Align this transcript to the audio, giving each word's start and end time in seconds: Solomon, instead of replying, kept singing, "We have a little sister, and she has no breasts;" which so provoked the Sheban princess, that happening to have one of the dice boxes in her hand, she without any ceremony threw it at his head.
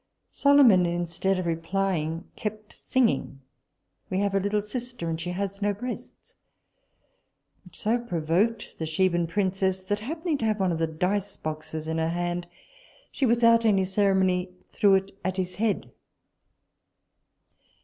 Solomon, 0.31 0.87
instead 0.87 1.37
of 1.37 1.45
replying, 1.45 2.23
kept 2.35 2.73
singing, 2.73 3.39
"We 4.09 4.17
have 4.17 4.33
a 4.33 4.39
little 4.39 4.63
sister, 4.63 5.07
and 5.07 5.21
she 5.21 5.29
has 5.29 5.61
no 5.61 5.75
breasts;" 5.75 6.33
which 7.63 7.77
so 7.79 7.99
provoked 7.99 8.79
the 8.79 8.85
Sheban 8.87 9.27
princess, 9.27 9.79
that 9.81 9.99
happening 9.99 10.39
to 10.39 10.45
have 10.45 10.59
one 10.59 10.71
of 10.71 10.79
the 10.79 10.87
dice 10.87 11.37
boxes 11.37 11.87
in 11.87 11.99
her 11.99 12.09
hand, 12.09 12.47
she 13.11 13.27
without 13.27 13.63
any 13.63 13.85
ceremony 13.85 14.49
threw 14.69 14.95
it 14.95 15.11
at 15.23 15.37
his 15.37 15.57
head. 15.57 15.91